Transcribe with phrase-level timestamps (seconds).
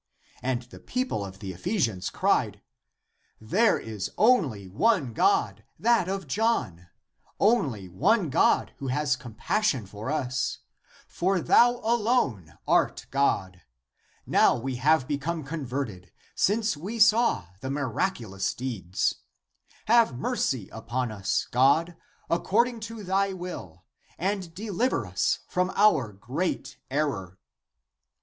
[0.41, 2.63] And the people of the Ephesians cried,"
[3.53, 6.87] There is only one God, that of John,
[7.39, 10.57] only one God who has com passion for us;
[11.07, 13.61] for thou alone art God;
[14.25, 19.17] now we have become converted, since we saw the miraculous ACTS OF JOHN
[19.85, 19.85] 151 deeds.
[20.17, 21.95] Have mercy upon us, God,
[22.27, 23.85] according to thy will,
[24.17, 27.37] and deliver us from our great error."